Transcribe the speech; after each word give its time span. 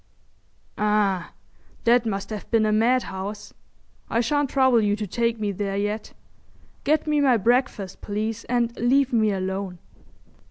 "Ah! 0.79 1.31
That 1.83 2.07
must 2.07 2.31
have 2.31 2.49
been 2.49 2.65
a 2.65 2.71
mad 2.71 3.03
house. 3.03 3.53
I 4.09 4.19
shan't 4.19 4.49
trouble 4.49 4.81
you 4.81 4.95
to 4.95 5.05
take 5.05 5.39
me 5.39 5.51
there 5.51 5.77
yet. 5.77 6.13
Get 6.83 7.05
me 7.05 7.21
my 7.21 7.37
breakfast, 7.37 8.01
please, 8.01 8.43
and 8.45 8.75
leave 8.79 9.13
me 9.13 9.31
alone." 9.31 9.77